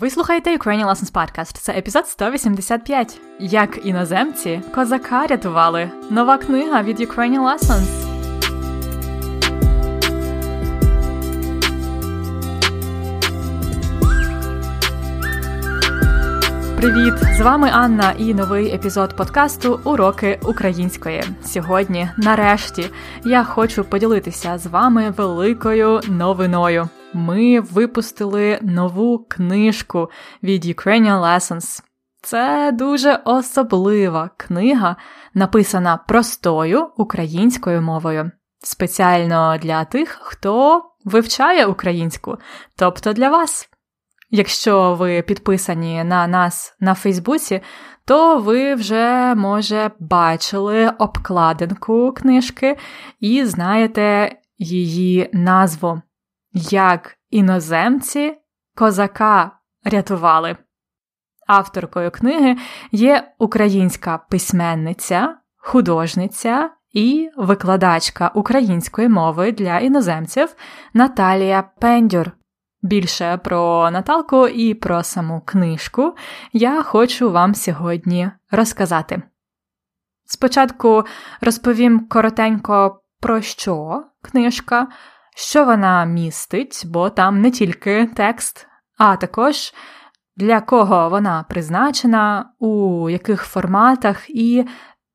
Ви 0.00 0.10
слухаєте 0.10 0.56
Ukrainian 0.56 0.86
Lessons 0.86 1.12
Podcast. 1.12 1.58
Це 1.58 1.72
епізод 1.72 2.08
185. 2.08 3.20
Як 3.40 3.86
іноземці 3.86 4.60
козака 4.74 5.26
рятували. 5.26 5.90
Нова 6.10 6.38
книга 6.38 6.82
від 6.82 7.00
Ukrainian 7.00 7.40
Lessons. 7.40 8.08
Привіт! 16.76 17.14
З 17.36 17.40
вами 17.40 17.70
Анна 17.72 18.12
і 18.18 18.34
новий 18.34 18.74
епізод 18.74 19.16
подкасту 19.16 19.80
Уроки 19.84 20.40
української. 20.42 21.24
Сьогодні, 21.44 22.10
нарешті, 22.16 22.90
я 23.24 23.44
хочу 23.44 23.84
поділитися 23.84 24.58
з 24.58 24.66
вами 24.66 25.10
великою 25.10 26.00
новиною. 26.08 26.88
Ми 27.12 27.60
випустили 27.60 28.58
нову 28.62 29.18
книжку 29.28 30.10
від 30.42 30.64
Ukrainian 30.64 31.22
Lessons. 31.22 31.82
Це 32.22 32.72
дуже 32.72 33.20
особлива 33.24 34.30
книга, 34.36 34.96
написана 35.34 35.96
простою 35.96 36.90
українською 36.96 37.82
мовою, 37.82 38.30
спеціально 38.58 39.58
для 39.58 39.84
тих, 39.84 40.18
хто 40.22 40.82
вивчає 41.04 41.66
українську, 41.66 42.36
тобто 42.76 43.12
для 43.12 43.28
вас. 43.28 43.68
Якщо 44.30 44.94
ви 44.94 45.22
підписані 45.22 46.04
на 46.04 46.26
нас 46.26 46.76
на 46.80 46.94
Фейсбуці, 46.94 47.60
то 48.04 48.38
ви 48.38 48.74
вже, 48.74 49.34
може, 49.34 49.90
бачили 49.98 50.88
обкладинку 50.98 52.12
книжки 52.12 52.76
і 53.20 53.44
знаєте 53.44 54.36
її 54.58 55.30
назву 55.32 56.02
Як 56.52 57.16
іноземці 57.30 58.34
козака 58.74 59.50
рятували. 59.84 60.56
Авторкою 61.46 62.10
книги 62.10 62.56
є 62.92 63.32
українська 63.38 64.18
письменниця, 64.18 65.36
художниця 65.56 66.70
і 66.92 67.30
викладачка 67.36 68.30
української 68.34 69.08
мови 69.08 69.52
для 69.52 69.78
іноземців 69.78 70.54
Наталія 70.94 71.62
Пендюр. 71.80 72.32
Більше 72.82 73.36
про 73.36 73.90
Наталку 73.90 74.48
і 74.48 74.74
про 74.74 75.02
саму 75.02 75.40
книжку 75.40 76.14
я 76.52 76.82
хочу 76.82 77.30
вам 77.32 77.54
сьогодні 77.54 78.30
розказати. 78.50 79.22
Спочатку 80.26 81.04
розповім 81.40 82.08
коротенько 82.08 83.00
про 83.20 83.40
що 83.40 84.04
книжка, 84.22 84.88
що 85.40 85.64
вона 85.64 86.04
містить, 86.04 86.82
бо 86.86 87.10
там 87.10 87.40
не 87.40 87.50
тільки 87.50 88.10
текст, 88.14 88.66
а 88.98 89.16
також 89.16 89.74
для 90.36 90.60
кого 90.60 91.08
вона 91.08 91.44
призначена, 91.48 92.50
у 92.58 93.10
яких 93.10 93.42
форматах 93.42 94.30
і 94.30 94.66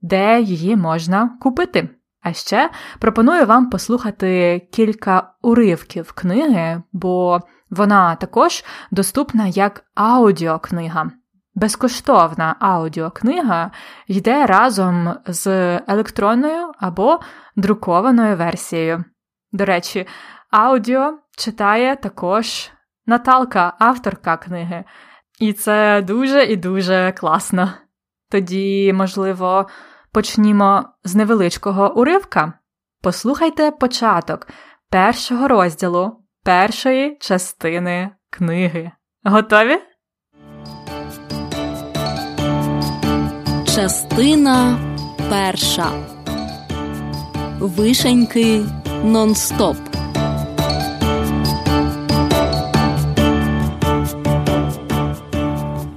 де 0.02 0.42
її 0.42 0.76
можна 0.76 1.38
купити. 1.42 1.90
А 2.22 2.34
ще 2.34 2.70
пропоную 3.00 3.46
вам 3.46 3.70
послухати 3.70 4.62
кілька 4.72 5.34
уривків 5.42 6.12
книги, 6.12 6.84
бо 6.94 7.40
вона 7.70 8.16
також 8.16 8.64
доступна 8.92 9.48
як 9.48 9.84
аудіокнига. 9.96 11.12
Безкоштовна 11.56 12.56
аудіокнига 12.60 13.72
йде 14.08 14.46
разом 14.46 15.14
з 15.28 15.48
електронною 15.88 16.72
або 16.80 17.20
друкованою 17.56 18.38
версією. 18.38 19.04
До 19.54 19.66
речі, 19.66 20.08
аудіо 20.52 21.18
читає 21.38 21.96
також 21.96 22.72
Наталка, 23.06 23.74
авторка 23.80 24.38
книги, 24.38 24.84
і 25.40 25.54
це 25.54 26.02
дуже 26.02 26.44
і 26.44 26.56
дуже 26.56 27.14
класно. 27.18 27.74
Тоді, 28.30 28.94
можливо, 28.94 29.68
Почнімо 30.14 30.86
з 31.04 31.16
невеличкого 31.16 31.94
уривка. 31.96 32.54
Послухайте 33.02 33.72
початок 33.72 34.48
першого 34.90 35.48
розділу 35.48 36.18
першої 36.44 37.18
частини 37.20 38.10
книги. 38.30 38.92
Готові? 39.24 39.80
Частина 43.76 44.78
перша. 45.30 45.92
Вишеньки 47.60 48.66
нон-стоп. 49.04 49.76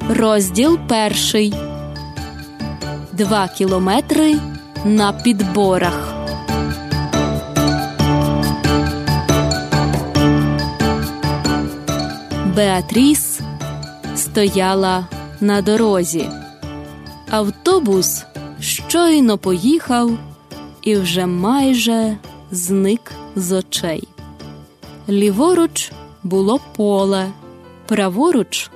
Розділ 0.09 0.79
перший. 0.89 1.55
Два 3.13 3.49
кілометри 3.49 4.37
на 4.85 5.13
підборах. 5.13 6.15
Беатріс 12.57 13.41
стояла 14.17 15.07
на 15.41 15.63
дорозі. 15.63 16.29
Автобус 17.31 18.25
щойно 18.61 19.39
поїхав 19.39 20.11
і 20.83 20.97
вже 20.97 21.27
майже 21.27 22.17
зник 22.51 23.13
з 23.37 23.53
очей. 23.53 24.09
Ліворуч 25.09 25.93
було 26.23 26.61
поле, 26.77 27.33
праворуч 27.87 28.71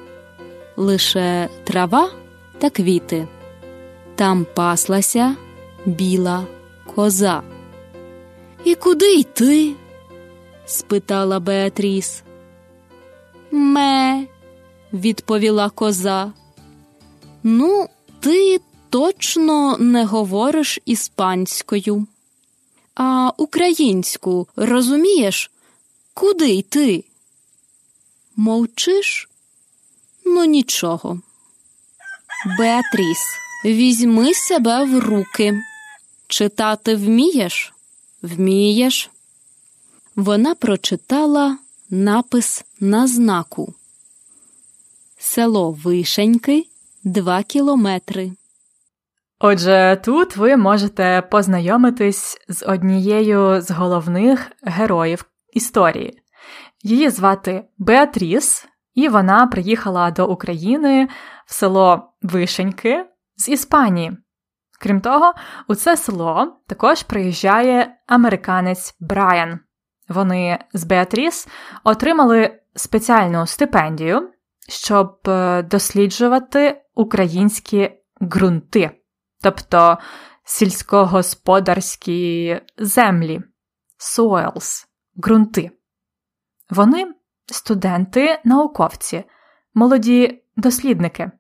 лише 0.77 1.49
трава 1.65 2.11
та 2.59 2.71
квіти. 2.71 3.29
Там 4.15 4.47
паслася 4.55 5.37
біла 5.87 6.47
коза. 6.95 7.43
І 8.65 8.75
куди 8.75 9.15
йти? 9.15 9.75
спитала 10.67 11.41
Беатріс. 11.41 12.23
Ме, 13.51 14.27
відповіла 14.93 15.71
коза. 15.71 16.33
Ну, 17.43 17.87
ти 18.21 18.61
точно 18.91 19.79
не 19.79 20.05
говориш 20.05 20.79
іспанською. 20.85 22.07
А 22.95 23.33
українську 23.37 24.49
розумієш, 24.57 25.51
куди 26.15 26.51
йти? 26.51 27.05
Мовчиш? 28.37 29.29
Ну, 30.25 30.45
нічого. 30.45 31.21
Беатріс. 32.59 33.19
Візьми 33.65 34.35
себе 34.35 34.85
в 34.85 34.99
руки. 34.99 35.61
Читати 36.27 36.97
вмієш? 36.97 37.73
Вмієш. 38.23 39.11
Вона 40.17 40.55
прочитала 40.55 41.59
напис 41.91 42.65
на 42.81 43.07
знаку. 43.07 43.75
Село 45.19 45.71
Вишеньки 45.71 46.67
два 47.05 47.43
кілометри. 47.43 48.33
Отже, 49.43 50.01
тут 50.05 50.37
ви 50.37 50.57
можете 50.57 51.23
познайомитись 51.31 52.39
з 52.49 52.67
однією 52.67 53.61
з 53.61 53.71
головних 53.71 54.53
героїв 54.63 55.25
історії. 55.53 56.23
Її 56.83 57.11
звати 57.11 57.65
Беатріс, 57.79 58.69
і 58.95 59.09
вона 59.09 59.47
приїхала 59.47 60.11
до 60.11 60.27
України 60.27 61.09
в 61.47 61.55
село 61.55 62.13
Вишеньки 62.23 63.05
з 63.37 63.49
Іспанії. 63.49 64.17
Крім 64.81 65.01
того, 65.01 65.33
у 65.69 65.75
це 65.75 65.97
село 65.97 66.57
також 66.67 67.03
приїжджає 67.03 67.97
американець 68.07 68.97
Брайан. 69.01 69.61
Вони 70.09 70.59
з 70.73 70.85
Беатріс 70.85 71.49
отримали 71.85 72.61
спеціальну 72.75 73.47
стипендію, 73.47 74.31
щоб 74.69 75.19
е, 75.29 75.63
досліджувати 75.63 76.83
українські 76.95 77.91
ґрунти, 78.23 79.00
тобто 79.43 79.99
сільськогосподарські 80.45 82.61
землі, 82.79 83.41
soils, 83.99 84.87
ґрунти. 85.17 85.71
Вони 86.71 87.15
студенти, 87.47 88.41
науковці, 88.45 89.25
молоді 89.75 90.43
дослідники. 90.57 91.31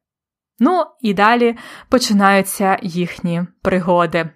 Ну 0.58 0.84
і 1.00 1.14
далі 1.14 1.56
починаються 1.88 2.78
їхні 2.82 3.42
пригоди. 3.62 4.30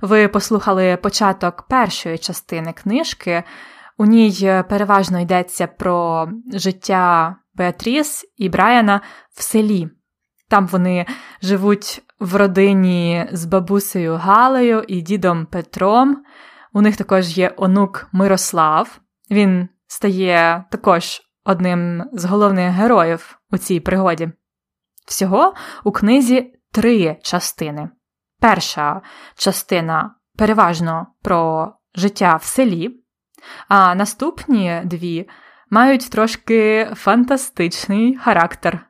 Ви 0.00 0.28
послухали 0.28 0.96
початок 0.96 1.62
першої 1.62 2.18
частини 2.18 2.72
книжки, 2.72 3.42
у 3.98 4.06
ній 4.06 4.62
переважно 4.68 5.20
йдеться 5.20 5.66
про 5.66 6.28
життя 6.52 7.36
Беатріс 7.54 8.24
і 8.36 8.48
Брайана 8.48 9.00
в 9.32 9.42
селі. 9.42 9.88
Там 10.50 10.66
вони 10.66 11.06
живуть 11.42 12.02
в 12.20 12.36
родині 12.36 13.28
з 13.32 13.44
бабусею 13.44 14.14
Галею 14.14 14.84
і 14.88 15.00
дідом 15.00 15.46
Петром. 15.46 16.24
У 16.72 16.82
них 16.82 16.96
також 16.96 17.38
є 17.38 17.54
онук 17.56 18.08
Мирослав. 18.12 19.00
Він 19.30 19.68
стає 19.86 20.64
також 20.70 21.20
одним 21.44 22.04
з 22.12 22.24
головних 22.24 22.72
героїв 22.72 23.38
у 23.50 23.58
цій 23.58 23.80
пригоді. 23.80 24.32
Всього 25.06 25.54
у 25.84 25.92
книзі 25.92 26.54
три 26.72 27.16
частини. 27.22 27.88
Перша 28.40 29.00
частина 29.36 30.14
переважно 30.38 31.06
про 31.22 31.72
життя 31.94 32.36
в 32.36 32.44
селі, 32.44 33.00
а 33.68 33.94
наступні 33.94 34.82
дві 34.84 35.28
мають 35.70 36.10
трошки 36.10 36.90
фантастичний 36.94 38.16
характер. 38.16 38.89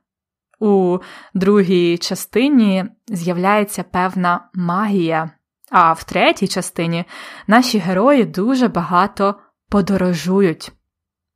У 0.61 0.99
другій 1.35 1.99
частині 1.99 2.85
з'являється 3.09 3.83
певна 3.83 4.49
магія, 4.55 5.31
а 5.71 5.93
в 5.93 6.05
третій 6.05 6.49
частині 6.49 7.05
наші 7.47 7.79
герої 7.79 8.25
дуже 8.25 8.69
багато 8.69 9.35
подорожують. 9.69 10.73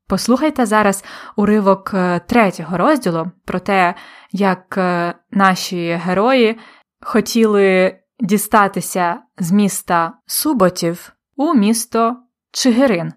Послухайте 0.09 0.67
зараз 0.67 1.05
уривок 1.37 1.91
е, 1.95 2.21
третього 2.27 2.79
розділу 2.79 3.31
про 3.45 3.61
те, 3.61 3.95
як 4.33 4.79
е, 4.79 5.15
наші 5.31 5.93
герої 5.93 6.59
хотіли 7.01 7.99
дістатися 8.21 9.23
з 9.39 9.53
міста 9.53 10.13
Суботів 10.27 11.13
у 11.37 11.55
місто 11.55 12.17
Чигирин. 12.53 13.13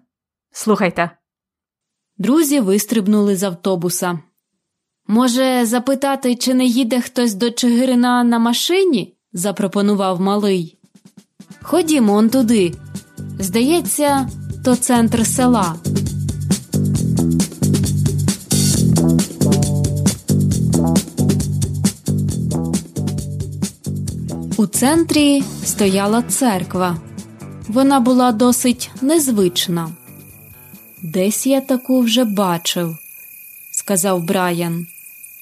Слухайте. 0.50 1.10
Друзі 2.18 2.60
вистрибнули 2.60 3.36
з 3.36 3.42
автобуса. 3.42 4.18
Може, 5.10 5.66
запитати, 5.66 6.36
чи 6.36 6.54
не 6.54 6.64
їде 6.64 7.00
хтось 7.00 7.34
до 7.34 7.50
Чигирина 7.50 8.24
на 8.24 8.38
машині? 8.38 9.14
запропонував 9.32 10.20
малий. 10.20 10.76
Ходімо 11.62 12.14
он 12.14 12.30
туди. 12.30 12.74
Здається, 13.38 14.28
то 14.64 14.76
центр 14.76 15.26
села. 15.26 15.74
У 24.56 24.66
центрі 24.66 25.42
стояла 25.64 26.22
церква. 26.22 26.96
Вона 27.68 28.00
була 28.00 28.32
досить 28.32 28.90
незвична. 29.02 29.90
Десь 31.02 31.46
я 31.46 31.60
таку 31.60 32.00
вже 32.00 32.24
бачив, 32.24 32.96
сказав 33.72 34.24
Брайан. 34.24 34.86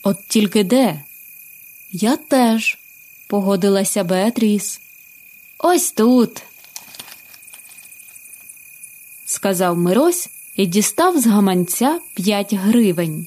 От 0.06 0.16
тільки 0.28 0.64
де? 0.64 1.02
Я 1.90 2.16
теж, 2.16 2.78
погодилася 3.26 4.04
Беатріс. 4.04 4.80
Ось 5.58 5.92
тут, 5.92 6.42
сказав 9.24 9.78
Мирось 9.78 10.28
і 10.56 10.66
дістав 10.66 11.20
з 11.20 11.26
гаманця 11.26 12.00
п'ять 12.14 12.54
гривень. 12.54 13.26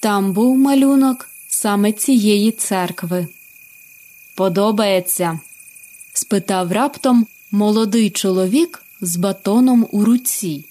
Там 0.00 0.32
був 0.32 0.58
малюнок 0.58 1.28
саме 1.48 1.92
цієї 1.92 2.52
церкви. 2.52 3.26
Подобається? 4.34 5.40
спитав 6.12 6.72
раптом 6.72 7.26
молодий 7.50 8.10
чоловік 8.10 8.82
з 9.00 9.16
батоном 9.16 9.88
у 9.90 10.04
руці. 10.04 10.64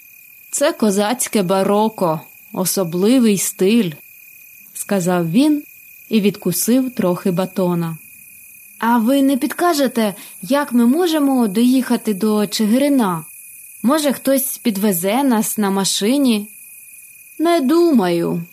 Це 0.52 0.72
козацьке 0.74 1.44
бароко, 1.44 2.22
особливий 2.54 3.38
стиль, 3.38 3.92
сказав 4.82 5.32
він 5.32 5.64
і 6.10 6.22
відкусив 6.22 6.92
трохи 6.96 7.32
батона. 7.32 7.98
А 8.80 8.98
ви 8.98 9.22
не 9.22 9.38
підкажете, 9.38 10.14
як 10.42 10.74
ми 10.74 10.86
можемо 10.86 11.48
доїхати 11.48 12.14
до 12.14 12.48
Чигирина? 12.48 13.26
Може, 13.84 14.14
хтось 14.14 14.58
підвезе 14.58 15.24
нас 15.24 15.58
на 15.58 15.70
машині? 15.70 16.48
Не 17.40 17.62
думаю, 17.62 18.44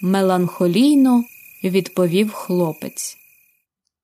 меланхолійно 0.00 1.24
відповів 1.64 2.32
хлопець. 2.32 3.16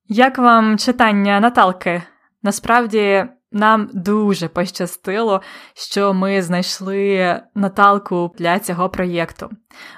Як 0.08 0.38
вам 0.38 0.78
читання 0.78 1.40
Наталки? 1.40 2.02
Насправді 2.42 3.24
нам 3.54 3.88
дуже 3.92 4.48
пощастило, 4.48 5.42
що 5.74 6.14
ми 6.14 6.42
знайшли 6.42 7.40
Наталку 7.54 8.34
для 8.38 8.58
цього 8.58 8.88
проєкту, 8.88 9.50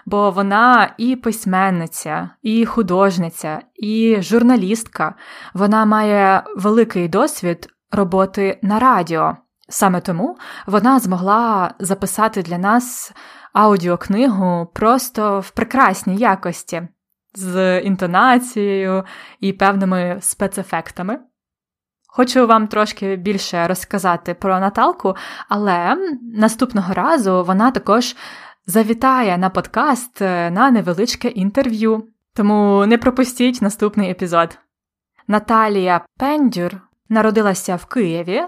бо 0.07 0.31
вона 0.31 0.95
і 0.99 1.17
письменниця, 1.17 2.31
і 2.43 2.67
художниця, 2.67 3.61
і 3.75 4.17
журналістка. 4.21 5.15
Вона 5.55 5.85
має 5.85 6.45
великий 6.57 7.09
досвід 7.09 7.69
роботи 7.91 8.59
на 8.63 8.79
радіо. 8.79 9.37
Саме 9.69 10.01
тому 10.01 10.37
вона 10.67 10.99
змогла 10.99 11.75
записати 11.79 12.43
для 12.43 12.59
нас 12.59 13.13
аудіокнигу 13.53 14.67
просто 14.75 15.41
в 15.41 15.51
прекрасній 15.51 16.17
якості, 16.17 16.89
з 17.35 17.81
інтонацією 17.81 19.05
і 19.41 19.53
певними 19.53 20.19
спецефектами. 20.21 21.19
Хочу 22.17 22.47
вам 22.47 22.69
трошки 22.69 23.17
більше 23.17 23.67
розказати 23.69 24.35
про 24.35 24.61
Наталку, 24.61 25.17
але 25.49 25.97
наступного 26.35 26.95
разу 26.95 27.45
вона 27.45 27.71
також 27.71 28.17
завітає 28.67 29.39
на 29.39 29.51
подкаст 29.51 30.23
е, 30.23 30.51
на 30.51 30.71
невеличке 30.71 31.29
інтерв'ю. 31.29 32.09
Тому 32.35 32.87
не 32.87 32.99
пропустіть 32.99 33.63
наступний 33.63 34.11
епізод. 34.11 34.59
Наталія 35.29 36.01
Пендюр 36.19 36.81
народилася 37.09 37.77
в 37.77 37.85
Києві, 37.85 38.43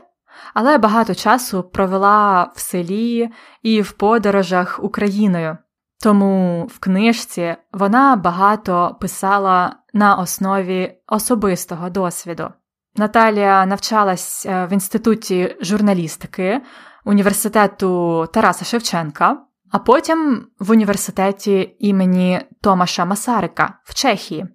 але 0.54 0.78
багато 0.78 1.14
часу 1.14 1.62
провела 1.62 2.52
в 2.54 2.60
селі 2.60 3.30
і 3.62 3.80
в 3.80 3.92
подорожах 3.92 4.80
Україною. 4.82 5.56
Тому 6.02 6.66
в 6.66 6.78
книжці 6.78 7.56
вона 7.72 8.16
багато 8.16 8.96
писала 9.00 9.76
на 9.92 10.14
основі 10.14 10.94
особистого 11.06 11.90
досвіду. 11.90 12.50
Наталія 12.98 13.66
навчалась 13.66 14.46
е, 14.46 14.66
в 14.66 14.72
інституті 14.72 15.56
журналістики 15.60 16.60
університету 17.04 18.26
Тараса 18.32 18.64
Шевченка, 18.64 19.38
а 19.72 19.78
потім 19.78 20.46
в 20.58 20.70
університеті 20.70 21.76
імені 21.78 22.40
Томаша 22.60 23.04
Масарика 23.04 23.74
в 23.84 23.94
Чехії. 23.94 24.46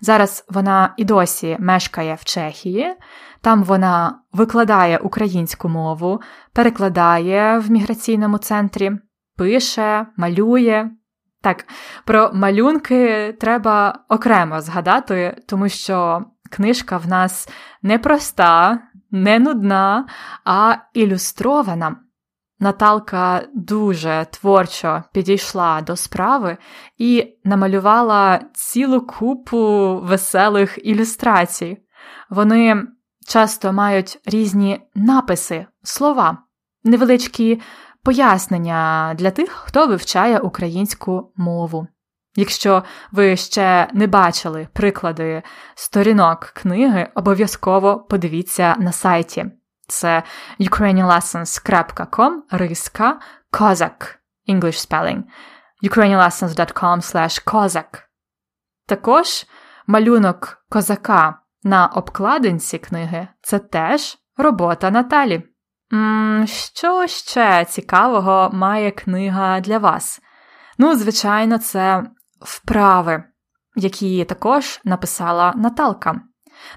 Зараз 0.00 0.44
вона 0.48 0.94
і 0.96 1.04
досі 1.04 1.56
мешкає 1.60 2.14
в 2.14 2.24
Чехії, 2.24 2.96
там 3.40 3.64
вона 3.64 4.18
викладає 4.32 4.98
українську 4.98 5.68
мову, 5.68 6.20
перекладає 6.52 7.58
в 7.58 7.70
міграційному 7.70 8.38
центрі, 8.38 8.92
пише, 9.36 10.06
малює. 10.16 10.90
Так, 11.42 11.64
про 12.04 12.30
малюнки 12.34 13.32
треба 13.40 13.98
окремо 14.08 14.60
згадати, 14.60 15.42
тому 15.48 15.68
що 15.68 16.24
книжка 16.50 16.98
в 16.98 17.08
нас 17.08 17.48
не 17.82 17.98
проста, 17.98 18.78
не 19.10 19.38
нудна, 19.38 20.06
а 20.44 20.76
ілюстрована. 20.94 21.96
Наталка 22.62 23.42
дуже 23.54 24.26
творчо 24.30 25.02
підійшла 25.12 25.80
до 25.80 25.96
справи 25.96 26.56
і 26.98 27.38
намалювала 27.44 28.40
цілу 28.54 29.00
купу 29.00 29.96
веселих 30.02 30.86
ілюстрацій. 30.86 31.78
Вони 32.30 32.82
часто 33.28 33.72
мають 33.72 34.18
різні 34.26 34.80
написи, 34.94 35.66
слова, 35.82 36.38
невеличкі 36.84 37.60
пояснення 38.02 39.14
для 39.18 39.30
тих, 39.30 39.50
хто 39.50 39.86
вивчає 39.86 40.38
українську 40.38 41.32
мову. 41.36 41.86
Якщо 42.36 42.84
ви 43.12 43.36
ще 43.36 43.88
не 43.92 44.06
бачили 44.06 44.68
приклади 44.72 45.42
сторінок 45.74 46.40
книги, 46.40 47.08
обов'язково 47.14 47.98
подивіться 48.00 48.76
на 48.78 48.92
сайті. 48.92 49.46
Це 49.88 50.22
ukrainianlessons.com 50.60 52.30
риска 52.50 53.20
Козак 53.50 54.18
English 54.48 54.88
spelling 54.88 55.22
ukrainianlessons.com 55.82 57.00
slash 57.00 57.44
козак. 57.44 58.08
Також 58.86 59.46
малюнок 59.86 60.64
козака 60.68 61.38
на 61.62 61.86
обкладинці 61.86 62.78
книги 62.78 63.28
це 63.42 63.58
теж 63.58 64.18
робота 64.36 64.90
Наталі. 64.90 65.42
Що 66.46 67.06
ще 67.06 67.64
цікавого 67.64 68.50
має 68.52 68.90
книга 68.90 69.60
для 69.60 69.78
вас? 69.78 70.20
Ну, 70.78 70.96
звичайно, 70.96 71.58
це 71.58 72.04
вправи, 72.40 73.24
які 73.76 74.24
також 74.24 74.80
написала 74.84 75.52
Наталка. 75.56 76.20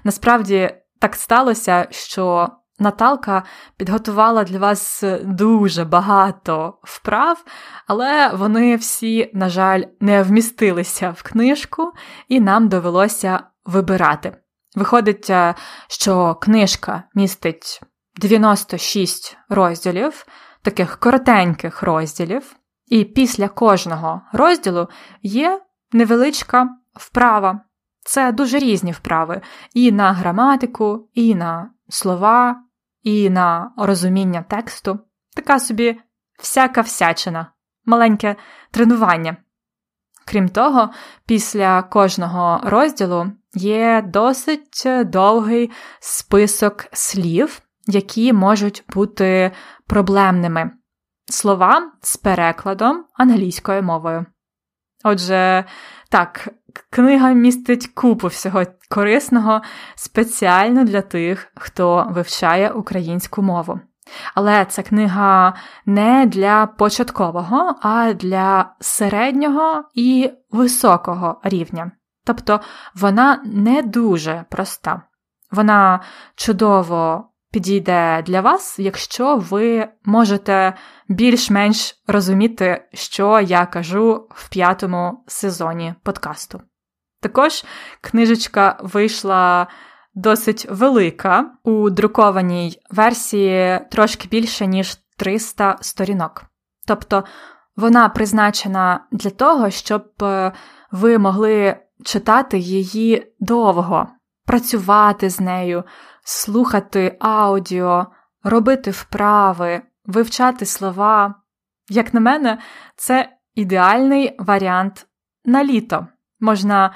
Насправді, 0.04 0.74
так 1.00 1.14
сталося, 1.14 1.86
що 1.90 2.48
Наталка 2.78 3.42
підготувала 3.76 4.44
для 4.44 4.58
вас 4.58 5.04
дуже 5.22 5.84
багато 5.84 6.78
вправ, 6.82 7.44
але 7.86 8.30
вони 8.34 8.76
всі, 8.76 9.30
на 9.34 9.48
жаль, 9.48 9.82
не 10.00 10.22
вмістилися 10.22 11.10
в 11.10 11.22
книжку, 11.22 11.92
і 12.28 12.40
нам 12.40 12.68
довелося 12.68 13.40
вибирати. 13.64 14.36
Виходить, 14.76 15.30
е, 15.30 15.54
що 15.88 16.34
книжка 16.34 17.02
містить 17.14 17.80
96 18.20 19.36
розділів, 19.48 20.26
таких 20.62 20.98
коротеньких 20.98 21.82
розділів. 21.82 22.56
І 22.86 23.04
після 23.04 23.48
кожного 23.48 24.22
розділу 24.32 24.88
є 25.22 25.60
невеличка 25.92 26.68
вправа. 26.94 27.60
Це 28.04 28.32
дуже 28.32 28.58
різні 28.58 28.92
вправи 28.92 29.40
і 29.74 29.92
на 29.92 30.12
граматику, 30.12 31.08
і 31.14 31.34
на 31.34 31.70
слова, 31.88 32.62
і 33.02 33.30
на 33.30 33.72
розуміння 33.76 34.44
тексту. 34.48 34.98
Така 35.36 35.60
собі 35.60 36.00
всяка 36.38 36.80
всячина, 36.80 37.52
маленьке 37.84 38.36
тренування. 38.70 39.36
Крім 40.26 40.48
того, 40.48 40.90
після 41.26 41.82
кожного 41.82 42.60
розділу 42.64 43.32
є 43.54 44.02
досить 44.06 44.86
довгий 45.04 45.70
список 46.00 46.86
слів, 46.92 47.62
які 47.86 48.32
можуть 48.32 48.84
бути 48.88 49.52
проблемними. 49.86 50.70
Слова 51.26 51.92
з 52.00 52.16
перекладом 52.16 53.04
англійською 53.14 53.82
мовою. 53.82 54.26
Отже, 55.04 55.64
так, 56.08 56.48
книга 56.90 57.32
містить 57.32 57.86
купу 57.86 58.26
всього 58.26 58.62
корисного 58.90 59.62
спеціально 59.94 60.84
для 60.84 61.02
тих, 61.02 61.52
хто 61.54 62.06
вивчає 62.10 62.70
українську 62.70 63.42
мову. 63.42 63.80
Але 64.34 64.64
ця 64.64 64.82
книга 64.82 65.54
не 65.86 66.26
для 66.26 66.66
початкового, 66.66 67.74
а 67.82 68.12
для 68.12 68.74
середнього 68.80 69.84
і 69.94 70.30
високого 70.50 71.40
рівня. 71.44 71.90
Тобто 72.24 72.60
вона 72.94 73.42
не 73.44 73.82
дуже 73.82 74.44
проста. 74.50 75.02
Вона 75.50 76.00
чудово 76.34 77.28
підійде 77.54 78.22
для 78.26 78.40
вас, 78.40 78.78
якщо 78.78 79.36
ви 79.36 79.88
можете 80.04 80.74
більш-менш 81.08 82.02
розуміти, 82.06 82.84
що 82.92 83.40
я 83.40 83.66
кажу 83.66 84.28
в 84.30 84.48
п'ятому 84.48 85.24
сезоні 85.26 85.94
подкасту. 86.02 86.60
Також 87.20 87.64
книжечка 88.00 88.78
вийшла 88.82 89.66
досить 90.14 90.66
велика, 90.70 91.50
у 91.64 91.90
друкованій 91.90 92.78
версії 92.90 93.80
трошки 93.90 94.28
більше, 94.28 94.66
ніж 94.66 94.96
300 95.16 95.76
сторінок. 95.80 96.44
Тобто 96.86 97.24
вона 97.76 98.08
призначена 98.08 99.00
для 99.12 99.30
того, 99.30 99.70
щоб 99.70 100.04
е, 100.22 100.52
ви 100.90 101.18
могли 101.18 101.76
читати 102.04 102.58
її 102.58 103.32
довго, 103.40 104.08
працювати 104.46 105.30
з 105.30 105.40
нею, 105.40 105.84
слухати 106.24 107.16
аудіо, 107.20 108.06
робити 108.42 108.90
вправи, 108.90 109.82
вивчати 110.04 110.66
слова. 110.66 111.34
Як 111.88 112.14
на 112.14 112.20
мене, 112.20 112.58
це 112.96 113.28
ідеальний 113.54 114.36
варіант 114.38 115.06
на 115.44 115.64
літо. 115.64 116.06
Можна 116.40 116.94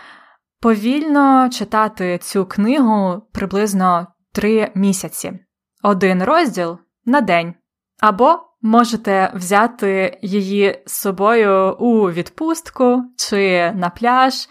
повільно 0.60 1.48
читати 1.48 2.18
цю 2.18 2.46
книгу 2.46 3.22
приблизно 3.32 4.06
три 4.32 4.72
місяці, 4.74 5.38
один 5.82 6.24
розділ 6.24 6.78
на 7.04 7.20
день. 7.20 7.54
Або 8.00 8.38
можете 8.62 9.32
взяти 9.34 10.18
її 10.22 10.82
з 10.86 10.92
собою 10.92 11.76
у 11.78 12.10
відпустку 12.10 13.04
чи 13.16 13.72
на 13.72 13.90
пляж. 13.90 14.48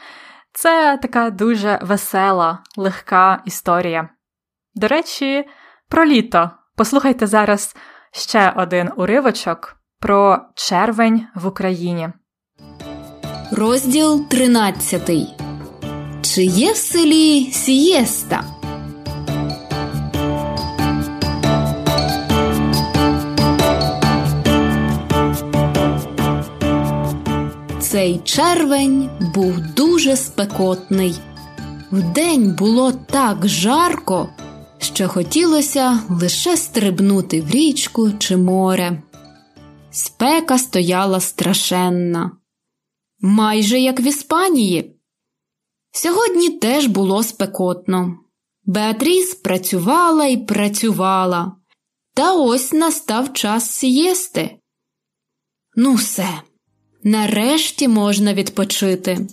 Це 0.54 1.00
така 1.02 1.30
дуже 1.30 1.80
весела, 1.82 2.60
легка 2.78 3.42
історія. 3.46 4.10
До 4.78 4.88
речі, 4.88 5.46
про 5.90 6.06
літо. 6.06 6.52
Послухайте 6.76 7.28
зараз 7.28 7.76
ще 8.12 8.54
один 8.58 8.90
уривочок 8.98 9.76
про 10.00 10.40
червень 10.56 11.28
в 11.36 11.48
Україні. 11.48 12.10
Розділ 13.52 14.28
13. 14.28 15.12
Чи 16.22 16.44
є 16.44 16.72
в 16.72 16.76
селі 16.76 17.52
сієста? 17.52 18.44
Цей 27.80 28.20
червень 28.24 29.10
був 29.36 29.60
дуже 29.76 30.16
спекотний. 30.16 31.20
Вдень 31.92 32.56
було 32.60 32.92
так 32.92 33.48
жарко, 33.48 34.30
що 34.98 35.10
хотілося 35.10 36.00
лише 36.10 36.58
стрибнути 36.58 37.42
в 37.42 37.50
річку 37.50 38.12
чи 38.20 38.38
море. 38.38 39.04
Спека 39.92 40.58
стояла 40.58 41.20
страшенна, 41.20 42.32
майже 43.20 43.80
як 43.80 44.00
в 44.00 44.06
Іспанії. 44.08 45.00
Сьогодні 45.92 46.50
теж 46.50 46.86
було 46.88 47.24
спекотно. 47.24 48.20
Беатріс 48.66 49.36
працювала 49.36 50.26
і 50.26 50.38
працювала, 50.38 51.56
та 52.14 52.34
ось 52.34 52.74
настав 52.74 53.34
час 53.34 53.70
сієсти. 53.70 54.60
Ну, 55.76 55.94
все, 55.94 56.30
нарешті 57.04 57.88
можна 57.88 58.34
відпочити. 58.34 59.28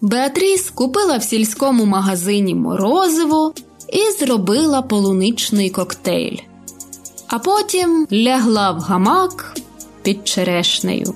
Беатріс 0.00 0.70
купила 0.70 1.16
в 1.16 1.22
сільському 1.22 1.84
магазині 1.84 2.54
морозиво 2.54 3.54
і 3.88 4.18
зробила 4.18 4.82
полуничний 4.82 5.70
коктейль, 5.70 6.36
а 7.26 7.38
потім 7.38 8.06
лягла 8.12 8.70
в 8.70 8.80
гамак 8.80 9.56
під 10.02 10.28
черешнею. 10.28 11.14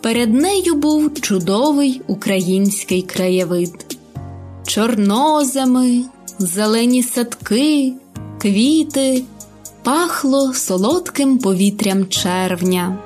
Перед 0.00 0.34
нею 0.34 0.74
був 0.74 1.20
чудовий 1.20 2.02
український 2.06 3.02
краєвид, 3.02 3.96
чорноземи, 4.66 6.04
зелені 6.38 7.02
садки, 7.02 7.92
квіти, 8.38 9.24
пахло 9.82 10.54
солодким 10.54 11.38
повітрям 11.38 12.08
червня. 12.08 12.98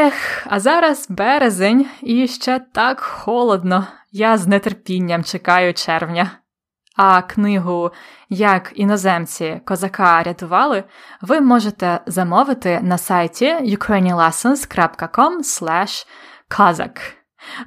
Ех, 0.00 0.46
а 0.50 0.60
зараз 0.60 1.06
березень 1.10 1.86
і 2.02 2.28
ще 2.28 2.58
так 2.58 3.00
холодно. 3.00 3.86
Я 4.12 4.38
з 4.38 4.58
нетерпінням 4.58 5.24
чекаю 5.24 5.74
червня. 5.74 6.30
А 6.96 7.22
книгу 7.22 7.90
Як 8.28 8.72
іноземці 8.74 9.60
козака 9.64 10.22
рятували 10.22 10.84
ви 11.20 11.40
можете 11.40 12.00
замовити 12.06 12.80
на 12.82 12.98
сайті 12.98 13.54
ukrainianlessons.com 13.54 16.04
kazak. 16.50 16.98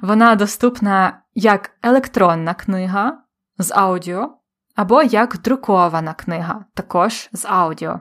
Вона 0.02 0.34
доступна 0.34 1.22
як 1.34 1.70
електронна 1.82 2.54
книга 2.54 3.18
з 3.58 3.72
аудіо, 3.76 4.38
або 4.76 5.02
як 5.02 5.38
друкована 5.38 6.14
книга, 6.14 6.64
також 6.74 7.28
з 7.32 7.44
аудіо. 7.44 8.00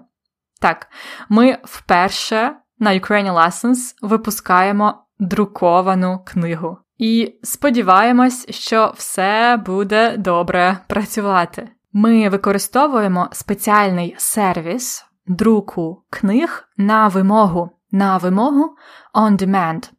Так, 0.62 0.88
ми 1.30 1.58
вперше 1.64 2.56
на 2.84 2.90
Ukrainian 3.00 3.34
Lessons 3.34 3.96
випускаємо 4.02 4.94
друковану 5.20 6.20
книгу. 6.26 6.78
І 6.98 7.40
сподіваємось, 7.44 8.50
що 8.50 8.94
все 8.98 9.62
буде 9.66 10.18
добре 10.18 10.78
працювати. 10.88 11.70
Ми 11.94 12.30
використовуємо 12.30 13.30
спеціальний 13.32 14.16
сервіс 14.18 15.06
друку 15.28 16.04
книг 16.10 16.70
на 16.78 17.08
вимогу, 17.08 17.70
на 17.92 18.18
вимогу 18.18 18.76
on 19.16 19.42
demand, 19.42 19.92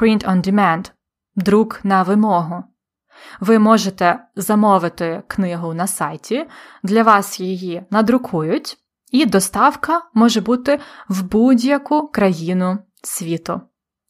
print 0.00 0.28
on 0.28 0.50
demand, 0.50 0.90
друк 1.36 1.80
на 1.84 2.02
вимогу. 2.02 2.64
Ви 3.40 3.58
можете 3.58 4.18
замовити 4.36 5.22
книгу 5.26 5.74
на 5.74 5.86
сайті, 5.86 6.46
для 6.82 7.02
вас 7.02 7.40
її 7.40 7.82
надрукують, 7.90 8.78
і 9.10 9.26
доставка 9.26 10.02
може 10.14 10.40
бути 10.40 10.80
в 11.08 11.22
будь-яку 11.22 12.08
країну 12.08 12.78
світу. 13.02 13.60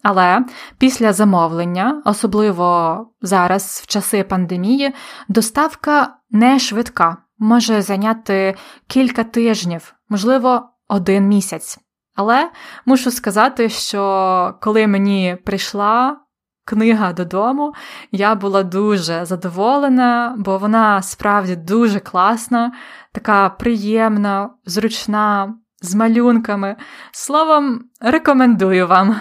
Але 0.02 0.44
після 0.78 1.12
замовлення, 1.12 2.02
особливо 2.04 3.06
зараз, 3.22 3.82
в 3.84 3.86
часи 3.86 4.24
пандемії, 4.24 4.94
доставка 5.28 6.16
не 6.30 6.58
швидка, 6.58 7.16
може 7.38 7.82
зайняти 7.82 8.54
кілька 8.86 9.24
тижнів, 9.24 9.94
можливо, 10.08 10.62
один 10.88 11.28
місяць. 11.28 11.78
Але 12.14 12.50
мушу 12.86 13.10
сказати, 13.10 13.68
що 13.68 14.54
коли 14.60 14.86
мені 14.86 15.36
прийшла 15.44 16.16
книга 16.70 17.12
додому, 17.12 17.74
я 18.12 18.34
була 18.34 18.62
дуже 18.62 19.24
задоволена, 19.24 20.34
бо 20.38 20.58
вона 20.58 21.02
справді 21.02 21.56
дуже 21.56 22.00
класна, 22.00 22.72
така 23.12 23.48
приємна, 23.48 24.50
зручна, 24.64 25.54
з 25.82 25.94
малюнками. 25.94 26.76
Словом, 27.12 27.84
рекомендую 28.00 28.86
вам. 28.86 29.20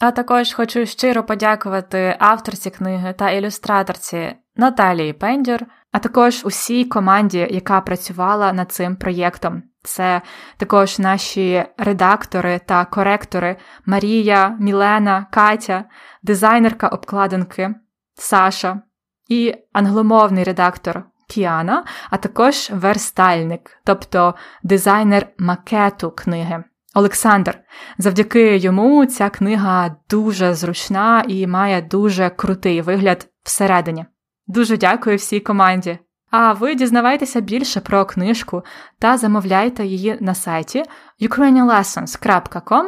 А 0.00 0.10
також 0.10 0.52
хочу 0.52 0.86
щиро 0.86 1.24
подякувати 1.24 2.16
авторці 2.18 2.70
книги 2.70 3.14
та 3.18 3.30
ілюстраторці 3.30 4.36
Наталії 4.56 5.12
Пендюр 5.12 5.66
а 5.92 5.98
також 5.98 6.44
усій 6.44 6.84
команді, 6.84 7.48
яка 7.50 7.80
працювала 7.80 8.52
над 8.52 8.72
цим 8.72 8.96
проєктом. 8.96 9.62
Це 9.82 10.22
також 10.56 10.98
наші 10.98 11.64
редактори 11.78 12.60
та 12.66 12.84
коректори 12.84 13.56
Марія, 13.86 14.56
Мілена, 14.60 15.26
Катя, 15.30 15.84
дизайнерка 16.22 16.88
обкладинки 16.88 17.74
Саша 18.14 18.80
і 19.28 19.54
англомовний 19.72 20.44
редактор 20.44 21.04
Кіана, 21.28 21.84
а 22.10 22.16
також 22.16 22.70
верстальник, 22.70 23.80
тобто 23.84 24.34
дизайнер 24.62 25.28
макету 25.38 26.10
книги. 26.10 26.64
Олександр. 26.94 27.58
Завдяки 27.98 28.56
йому 28.56 29.06
ця 29.06 29.30
книга 29.30 29.96
дуже 30.10 30.54
зручна 30.54 31.24
і 31.28 31.46
має 31.46 31.82
дуже 31.82 32.30
крутий 32.30 32.80
вигляд 32.80 33.28
всередині. 33.42 34.06
Дуже 34.46 34.76
дякую 34.76 35.16
всій 35.16 35.40
команді. 35.40 35.98
А 36.32 36.52
ви 36.52 36.74
дізнавайтеся 36.74 37.40
більше 37.40 37.80
про 37.80 38.04
книжку 38.04 38.62
та 38.98 39.16
замовляйте 39.16 39.86
її 39.86 40.18
на 40.20 40.34
сайті 40.34 40.82
ukrainianlessons.com 41.20 42.84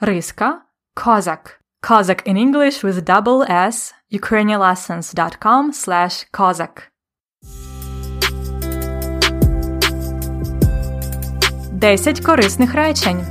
риска 0.00 0.62
Козак. 0.94 1.60
Козак 1.88 2.28
in 2.28 2.36
English 2.36 2.84
with 2.84 3.04
double 3.04 3.50
S 3.50 3.94
ukrainianlessons.com 4.12 5.72
slash 5.72 6.26
Kazakh. 6.32 6.88
10 11.72 12.20
корисних 12.20 12.74
речень. 12.74 13.26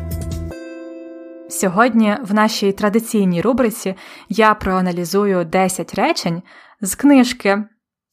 Сьогодні 1.49 2.17
в 2.21 2.33
нашій 2.33 2.71
традиційній 2.71 3.41
рубриці 3.41 3.95
я 4.29 4.53
проаналізую 4.53 5.45
10 5.45 5.95
речень 5.95 6.41
з 6.81 6.95
книжки, 6.95 7.63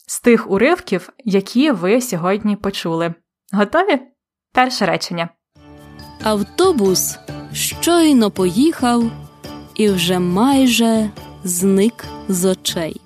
з 0.08 0.20
тих 0.20 0.50
уривків, 0.50 1.10
які 1.24 1.70
ви 1.70 2.00
сьогодні 2.00 2.56
почули. 2.56 3.14
Готові? 3.52 4.00
Перше 4.52 4.86
речення. 4.86 5.28
Автобус 6.22 7.18
щойно 7.52 8.30
поїхав 8.30 9.02
і 9.74 9.88
вже 9.90 10.18
майже 10.18 11.10
зник 11.44 12.04
з 12.28 12.44
очей. 12.44 13.00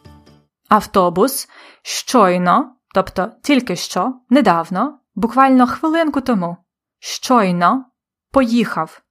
Автобус 0.69 1.49
щойно, 1.83 2.77
тобто 2.95 3.33
тільки 3.43 3.77
що, 3.77 4.15
недавно, 4.31 4.99
буквально 5.15 5.67
хвилинку 5.67 6.21
тому, 6.21 6.57
щойно 6.99 7.85
поїхав 8.33 9.03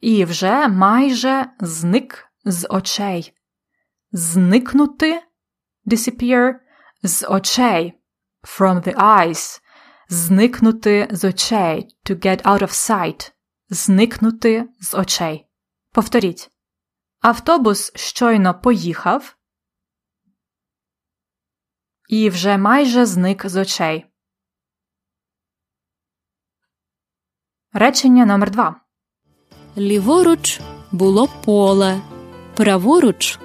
і 0.00 0.24
вже 0.24 0.68
майже 0.68 1.46
зник 1.60 2.24
з 2.44 2.66
очей. 2.70 3.32
Зникнути 4.12 5.22
disappear 5.86 6.54
з 7.02 7.26
очей 7.28 7.94
from 8.42 8.82
the 8.82 8.94
eyes, 8.94 9.60
зникнути 10.08 11.08
з 11.10 11.24
очей 11.24 11.88
to 12.04 12.26
get 12.26 12.42
out 12.42 12.62
of 12.62 12.90
sight, 12.90 13.32
зникнути 13.70 14.68
з 14.80 14.94
очей. 14.94 15.48
Повторіть. 15.92 16.50
Автобус 17.20 17.92
щойно 17.94 18.60
поїхав 18.60 19.36
і 22.08 22.30
вже 22.30 22.56
майже 22.56 23.06
зник 23.06 23.48
з 23.48 23.56
очей. 23.56 24.06
Речення 27.72 28.26
номер 28.26 28.50
два. 28.50 28.80
Ліворуч 29.76 30.60
було 30.92 31.28
поле, 31.44 32.00
праворуч 32.54 33.38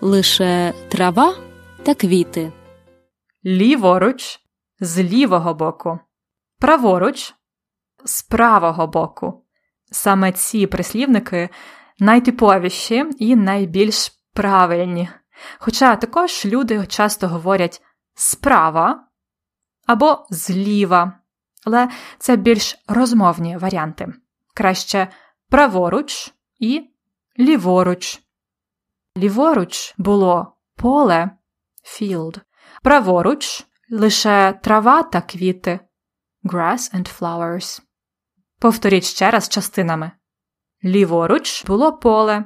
лише 0.00 0.74
трава 0.88 1.34
та 1.82 1.94
квіти. 1.94 2.52
Ліворуч 3.44 4.40
з 4.80 5.02
лівого 5.02 5.54
боку. 5.54 5.98
Праворуч 6.58 7.34
з 8.04 8.22
правого 8.22 8.86
боку. 8.86 9.44
Саме 9.90 10.32
ці 10.32 10.66
прислівники 10.66 11.48
найтиповіші 11.98 13.04
і 13.18 13.36
найбільш 13.36 14.12
правильні. 14.34 15.08
Хоча 15.58 15.96
також 15.96 16.46
люди 16.46 16.86
часто 16.86 17.28
говорять 17.28 17.82
справа 18.14 19.08
або 19.86 20.26
зліва, 20.30 21.12
але 21.64 21.88
це 22.18 22.36
більш 22.36 22.78
розмовні 22.88 23.56
варіанти. 23.56 24.12
Краще 24.54 25.08
праворуч 25.48 26.34
і 26.58 26.90
ліворуч. 27.38 28.20
Ліворуч 29.16 29.94
було 29.98 30.56
поле 30.76 31.30
field, 31.84 32.40
праворуч 32.88 33.66
лише 33.90 34.52
трава 34.62 35.02
та 35.02 35.20
квіти 35.20 35.80
grass 36.44 36.94
and 36.94 37.18
flowers. 37.18 37.82
Повторіть 38.58 39.04
ще 39.04 39.30
раз 39.30 39.48
частинами. 39.48 40.10
Ліворуч 40.84 41.64
було 41.64 41.92
поле, 41.92 42.44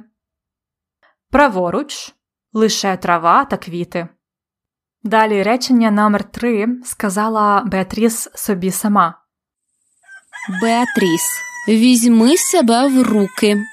праворуч 1.29 2.15
лише 2.53 2.97
трава 2.97 3.45
та 3.45 3.57
квіти. 3.57 4.07
Далі 5.03 5.43
речення 5.43 5.91
номер 5.91 6.23
три 6.23 6.67
сказала 6.83 7.63
Беатріс 7.65 8.29
собі 8.35 8.71
сама. 8.71 9.21
Беатріс, 10.61 11.41
візьми 11.67 12.37
себе 12.37 12.87
в 12.87 13.03
руки. 13.03 13.63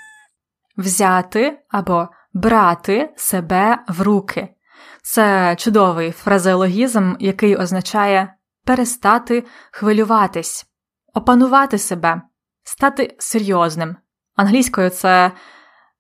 Взяти 0.76 1.62
або 1.68 2.08
брати 2.32 3.14
себе 3.16 3.78
в 3.88 4.02
руки. 4.02 4.54
Це 5.02 5.56
чудовий 5.58 6.12
фразеологізм, 6.12 7.14
який 7.20 7.56
означає 7.56 8.34
перестати 8.64 9.44
хвилюватись, 9.72 10.66
опанувати 11.14 11.78
себе, 11.78 12.22
стати 12.62 13.16
серйозним. 13.18 13.96
Англійською 14.36 14.90
це 14.90 15.32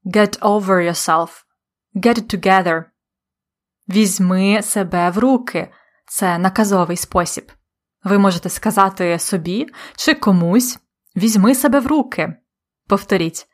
get 0.04 0.38
over 0.38 0.90
yourself, 0.90 1.28
get 1.94 2.18
it 2.18 2.36
together. 2.36 2.84
Візьми 3.88 4.62
себе 4.62 5.10
в 5.10 5.18
руки 5.18 5.72
це 6.06 6.38
наказовий 6.38 6.96
спосіб. 6.96 7.52
Ви 8.04 8.18
можете 8.18 8.48
сказати 8.48 9.18
собі 9.18 9.66
чи 9.96 10.14
комусь 10.14 10.78
візьми 11.16 11.54
себе 11.54 11.80
в 11.80 11.86
руки. 11.86 12.34
Повторіть 12.88 13.46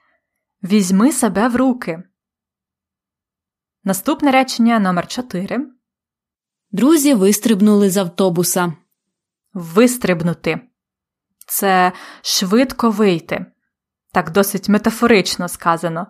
Візьми 0.63 1.13
себе 1.13 1.49
в 1.49 1.57
руки. 1.57 2.03
Наступне 3.87 4.31
речення 4.31 4.79
номер 4.79 5.07
4 5.07 5.67
Друзі 6.71 7.15
вистрибнули 7.15 7.91
з 7.91 7.97
автобуса. 7.97 8.73
Вистрибнути. 9.55 10.61
Це 11.47 11.93
швидко 12.23 12.91
вийти. 12.91 13.47
Так 14.13 14.31
досить 14.31 14.69
метафорично 14.69 15.49
сказано. 15.49 16.07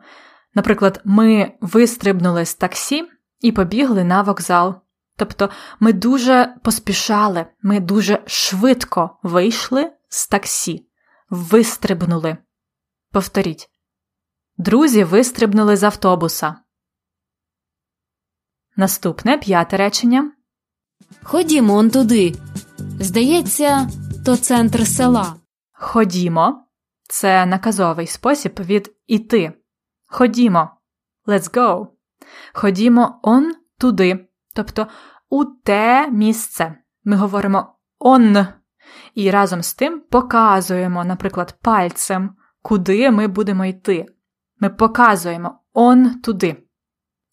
Наприклад, 0.55 1.01
ми 1.05 1.53
вистрибнули 1.61 2.45
з 2.45 2.55
таксі 2.55 3.09
і 3.41 3.53
побігли 3.53 4.05
на 4.05 4.23
вокзал. 4.23 4.75
Тобто 5.17 5.51
ми 5.81 5.93
дуже 5.93 6.55
поспішали, 6.63 7.47
ми 7.63 7.81
дуже 7.81 8.23
швидко 8.27 9.19
вийшли 9.23 9.93
з 10.09 10.29
таксі, 10.29 10.87
вистрибнули. 11.31 12.37
Повторіть. 13.13 13.69
Друзі 14.59 15.05
вистрибнули 15.05 15.77
з 15.77 15.83
автобуса. 15.83 16.57
Наступне 18.77 19.39
п'яте 19.39 19.77
речення. 19.77 20.33
Ходімо 21.23 21.75
он 21.75 21.91
туди. 21.91 22.35
Здається, 23.01 23.89
то 24.25 24.37
центр 24.37 24.87
села. 24.87 25.35
Ходімо. 25.73 26.67
Це 27.09 27.47
наказовий 27.47 28.07
спосіб 28.07 28.61
від 28.61 28.95
іти. 29.07 29.53
Ходімо. 30.07 30.71
Let's 31.27 31.55
go. 31.55 31.87
Ходімо 32.53 33.21
он 33.23 33.55
туди. 33.79 34.29
Тобто 34.55 34.87
у 35.29 35.45
те 35.45 36.11
місце. 36.11 36.75
Ми 37.05 37.17
говоримо 37.17 37.77
он. 37.99 38.47
І 39.15 39.31
разом 39.31 39.63
з 39.63 39.75
тим 39.75 40.01
показуємо, 40.01 41.05
наприклад, 41.05 41.59
пальцем, 41.63 42.37
куди 42.63 43.11
ми 43.11 43.27
будемо 43.29 43.65
йти. 43.65 44.07
Ми 44.61 44.71
показуємо 44.71 45.59
он 45.73 46.21
туди. 46.21 46.66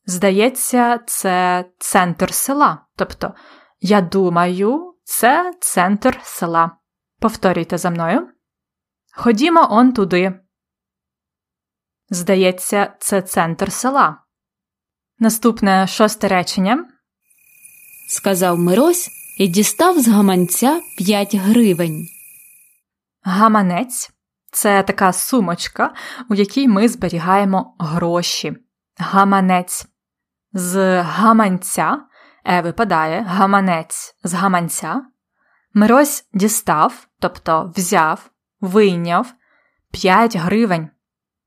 Здається, 0.05 0.99
це 1.07 1.65
центр 1.79 2.33
села. 2.33 2.85
Тобто, 2.95 3.33
я 3.81 4.01
думаю, 4.01 4.95
це 5.03 5.53
центр 5.59 6.19
села. 6.23 6.71
Повторюйте 7.19 7.77
за 7.77 7.89
мною. 7.89 8.27
Ходімо 9.15 9.67
он 9.71 9.93
туди. 9.93 10.39
Здається, 12.09 12.95
це 12.99 13.21
центр 13.21 13.71
села. 13.71 14.17
Наступне 15.19 15.87
шосте 15.87 16.27
речення. 16.27 16.85
Сказав 18.09 18.59
Мирось 18.59 19.09
і 19.37 19.47
дістав 19.47 19.99
з 19.99 20.07
гаманця 20.07 20.81
п'ять 20.97 21.35
гривень. 21.35 22.07
Гаманець 23.21 24.11
це 24.51 24.83
така 24.83 25.13
сумочка, 25.13 25.93
у 26.29 26.35
якій 26.35 26.67
ми 26.67 26.87
зберігаємо 26.87 27.75
гроші. 27.79 28.53
Гаманець. 28.97 29.92
З 30.53 31.01
гаманця 31.01 31.97
Е 32.45 32.61
випадає 32.61 33.21
гаманець 33.21 34.15
з 34.23 34.33
гаманця. 34.33 35.01
Мирось 35.73 36.29
дістав, 36.33 37.07
тобто 37.19 37.71
взяв, 37.75 38.29
вийняв 38.61 39.33
5 39.91 40.35
гривень. 40.35 40.89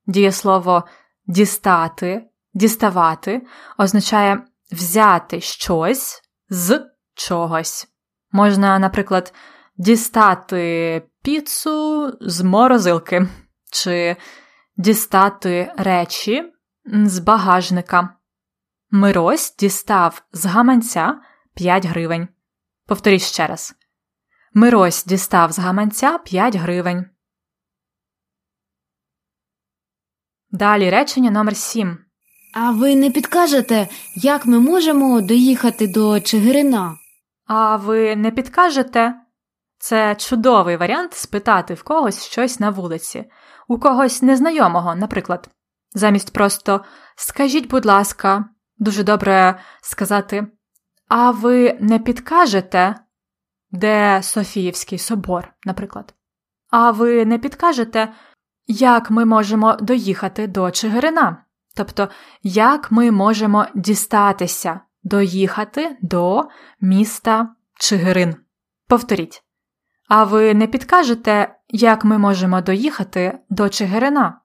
Дієслово 0.07 0.85
дістати, 1.27 2.31
діставати 2.55 3.47
означає 3.79 4.43
взяти 4.73 5.41
щось 5.41 6.23
з 6.49 6.87
чогось. 7.15 7.87
Можна, 8.33 8.79
наприклад, 8.79 9.35
дістати 9.77 11.03
піцу 11.23 12.13
з 12.21 12.41
морозилки, 12.41 13.29
чи 13.73 14.17
дістати 14.77 15.73
речі 15.77 16.53
з 16.85 17.19
багажника. 17.19 18.17
Мирось 18.91 19.57
дістав 19.59 20.23
з 20.33 20.47
гаманця 20.47 21.21
5 21.55 21.87
гривень. 21.87 22.29
Повторіть 22.87 23.23
ще 23.23 23.47
раз. 23.47 23.75
Мирось 24.55 25.05
дістав 25.05 25.53
з 25.53 25.59
гаманця 25.59 26.19
5 26.19 26.57
гривень. 26.57 27.05
Далі 30.51 30.91
речення 30.91 31.31
номер 31.31 31.57
7. 31.57 31.99
А 32.55 32.71
ви 32.71 32.97
не 32.97 33.11
підкажете, 33.11 33.89
як 34.15 34.47
ми 34.47 34.61
можемо 34.61 35.21
доїхати 35.21 35.87
до 35.87 36.21
Чигирина? 36.21 36.97
А 37.47 37.77
ви 37.77 38.17
не 38.17 38.31
підкажете? 38.31 39.15
Це 39.79 40.15
чудовий 40.15 40.77
варіант 40.77 41.15
спитати 41.15 41.75
в 41.75 41.83
когось 41.83 42.25
щось 42.25 42.61
на 42.61 42.71
вулиці, 42.71 43.25
у 43.69 43.79
когось 43.79 44.23
незнайомого, 44.23 44.95
наприклад. 44.95 45.51
Замість 45.95 46.33
просто 46.33 46.85
скажіть, 47.17 47.69
будь 47.69 47.87
ласка, 47.87 48.45
дуже 48.79 49.05
добре 49.05 49.59
сказати, 49.83 50.47
а 51.09 51.31
ви 51.31 51.79
не 51.81 51.99
підкажете, 51.99 52.95
де 53.71 54.23
Софіївський 54.23 54.99
собор, 54.99 55.53
наприклад. 55.65 56.15
А 56.71 56.91
ви 56.91 57.25
не 57.25 57.39
підкажете, 57.39 58.13
як 58.67 59.11
ми 59.11 59.25
можемо 59.25 59.77
доїхати 59.77 60.47
до 60.47 60.71
Чигирина? 60.71 61.45
Тобто, 61.77 62.09
як 62.43 62.93
ми 62.93 63.11
можемо 63.11 63.67
дістатися, 63.75 64.81
доїхати 65.03 65.97
до 66.03 66.49
міста 66.81 67.55
Чигирин? 67.79 68.37
Повторіть. 68.89 69.43
А 70.09 70.25
ви 70.25 70.55
не 70.55 70.67
підкажете, 70.67 71.55
як 71.69 72.05
ми 72.05 72.19
можемо 72.19 72.61
доїхати 72.61 73.39
до 73.51 73.69
Чигирина? 73.69 74.41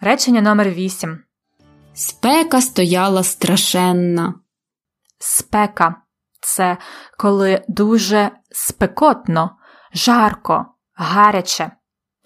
Речення 0.00 0.40
номер 0.40 0.70
8. 0.70 1.24
Спека 1.94 2.60
стояла 2.60 3.22
страшенна. 3.22 4.34
Спека 5.18 5.94
це 6.40 6.76
коли 7.16 7.64
дуже 7.68 8.30
спекотно, 8.50 9.56
жарко, 9.92 10.66
гаряче. 10.94 11.70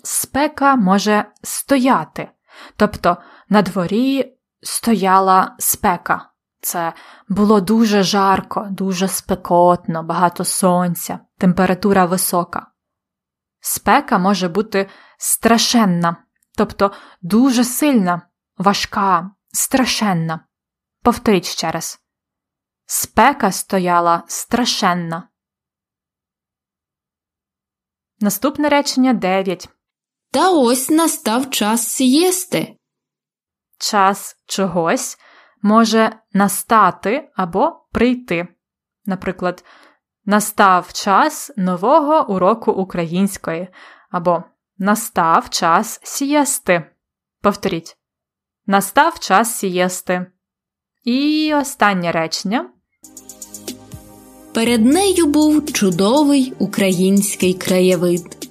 Спека 0.04 0.76
може 0.76 1.24
стояти. 1.42 2.30
Тобто 2.76 3.16
на 3.48 3.62
дворі 3.62 4.34
стояла 4.62 5.56
спека. 5.58 6.30
Це 6.60 6.92
було 7.28 7.60
дуже 7.60 8.02
жарко, 8.02 8.68
дуже 8.70 9.08
спекотно, 9.08 10.02
багато 10.02 10.44
сонця, 10.44 11.18
температура 11.38 12.04
висока. 12.04 12.66
Спека 13.60 14.18
може 14.18 14.48
бути 14.48 14.88
страшенна, 15.18 16.16
тобто 16.62 16.92
дуже 17.22 17.64
сильна, 17.64 18.22
важка, 18.56 19.30
страшенна. 19.52 20.46
Повторіть 21.02 21.44
ще 21.44 21.70
раз. 21.70 21.98
Спека 22.86 23.52
стояла 23.52 24.24
страшенна. 24.26 25.28
Наступне 28.20 28.68
речення 28.68 29.12
9. 29.12 29.68
Та 30.32 30.50
ось 30.50 30.90
настав 30.90 31.50
час 31.50 31.88
сієсти. 31.88 32.76
Час 33.78 34.36
чогось 34.46 35.18
може 35.62 36.18
настати 36.32 37.32
або 37.36 37.86
прийти. 37.92 38.48
Наприклад, 39.04 39.64
настав 40.24 40.92
час 40.92 41.50
нового 41.56 42.34
уроку 42.34 42.72
української 42.72 43.68
або 44.10 44.44
настав 44.78 45.50
час 45.50 46.00
сієсти. 46.02 46.90
Повторіть. 47.42 47.96
Настав 48.66 49.18
час 49.18 49.54
сієсти. 49.54 50.26
І 51.04 51.54
останнє 51.54 52.12
речення. 52.12 52.70
Перед 54.54 54.84
нею 54.84 55.26
був 55.26 55.72
чудовий 55.72 56.54
український 56.58 57.54
краєвид. 57.54 58.50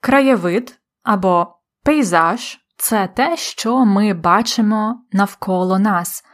Краєвид 0.00 0.78
або 1.02 1.46
пейзаж 1.84 2.58
це 2.76 3.08
те, 3.16 3.36
що 3.36 3.84
ми 3.84 4.14
бачимо 4.14 5.00
навколо 5.12 5.78
нас. 5.78 6.24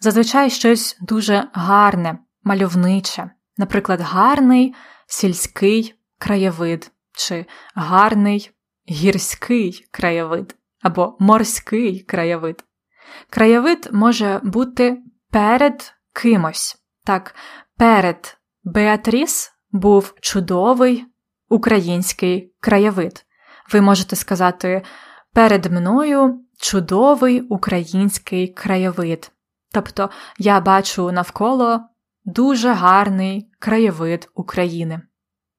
Зазвичай 0.00 0.50
щось 0.50 0.96
дуже 1.00 1.48
гарне, 1.52 2.18
мальовниче, 2.42 3.30
наприклад, 3.56 4.00
гарний 4.00 4.74
сільський 5.06 5.94
краєвид, 6.18 6.90
чи 7.12 7.46
гарний 7.74 8.50
гірський 8.90 9.86
краєвид, 9.90 10.56
або 10.82 11.16
морський 11.20 12.00
краєвид. 12.00 12.64
Краєвид 13.30 13.88
може 13.92 14.40
бути 14.44 14.98
перед 15.30 15.94
кимось. 16.12 16.76
Так, 17.04 17.34
перед 17.78 18.38
Беатріс 18.64 19.52
був 19.70 20.14
чудовий 20.20 21.04
український 21.48 22.54
краєвид. 22.60 23.24
Ви 23.72 23.80
можете 23.80 24.16
сказати 24.16 24.82
перед 25.32 25.72
мною 25.72 26.44
чудовий 26.58 27.40
український 27.40 28.48
краєвид. 28.48 29.30
Тобто 29.72 30.10
я 30.38 30.60
бачу 30.60 31.12
навколо 31.12 31.80
дуже 32.24 32.72
гарний 32.72 33.50
краєвид 33.58 34.28
України. 34.34 35.00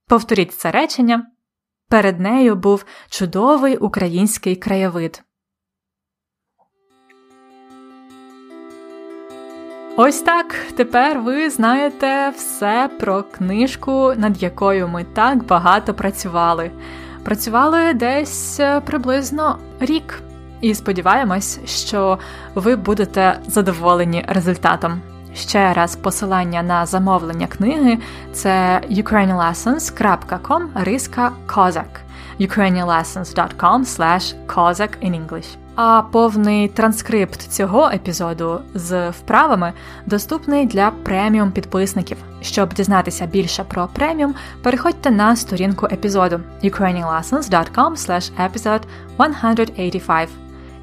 Повторіть 0.08 0.54
це 0.54 0.72
речення. 0.72 1.28
Перед 1.94 2.20
нею 2.20 2.56
був 2.56 2.86
чудовий 3.10 3.78
український 3.78 4.56
краєвид. 4.56 5.24
Ось 9.98 10.22
так. 10.22 10.56
Тепер 10.76 11.20
ви 11.20 11.50
знаєте 11.50 12.30
все 12.30 12.90
про 13.00 13.24
книжку, 13.24 14.14
над 14.18 14.44
якою 14.44 14.88
ми 14.88 15.04
так 15.04 15.46
багато 15.46 15.94
працювали. 15.94 16.72
Працювали 17.24 17.94
десь 17.94 18.60
е, 18.60 18.82
приблизно 18.82 19.60
рік, 19.80 20.22
і 20.62 20.76
сподіваємось, 20.76 21.60
що 21.66 22.20
ви 22.56 22.76
будете 22.76 23.40
задоволені 23.48 24.26
результатом. 24.28 25.13
Ще 25.36 25.74
раз 25.74 25.96
посилання 25.96 26.64
на 26.64 26.86
замовлення 26.86 27.48
книги 27.48 27.98
це 28.34 28.82
ukrainianlessons.com 28.90 30.68
риска 30.76 31.32
kazak 31.48 32.04
ukrainianlessons.com 32.40 33.86
slash 33.86 34.36
kazak 34.48 34.90
in 35.02 35.28
English. 35.28 35.58
А 35.76 36.02
повний 36.12 36.68
транскрипт 36.68 37.42
цього 37.42 37.90
епізоду 37.94 38.60
з 38.74 39.10
вправами 39.10 39.74
доступний 40.06 40.66
для 40.66 40.92
преміум 40.92 41.52
підписників. 41.52 42.18
Щоб 42.42 42.74
дізнатися 42.74 43.26
більше 43.26 43.64
про 43.64 43.88
преміум, 43.94 44.36
переходьте 44.64 45.12
на 45.12 45.36
сторінку 45.36 45.86
епізоду 45.86 46.40
ukrainianlessons.com 46.64 47.92
slash 47.92 48.32
episode 48.50 48.82
185. 49.14 50.30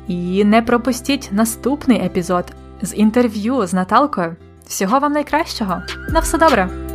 І 0.08 0.44
не 0.44 0.62
пропустіть 0.62 1.28
наступний 1.32 2.04
епізод 2.04 2.44
з 2.82 2.94
інтерв'ю 2.94 3.66
з 3.66 3.72
Наталкою. 3.72 4.36
Всього 4.66 4.98
вам 4.98 5.12
найкращого! 5.12 5.82
На 6.12 6.20
все 6.20 6.38
добре! 6.38 6.89